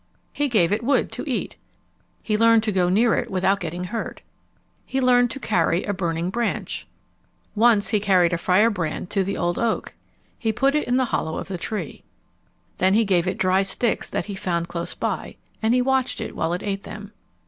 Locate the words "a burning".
5.83-6.31